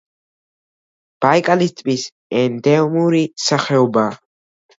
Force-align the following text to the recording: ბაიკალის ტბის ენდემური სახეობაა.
ბაიკალის 1.25 1.75
ტბის 1.81 2.07
ენდემური 2.41 3.21
სახეობაა. 3.49 4.19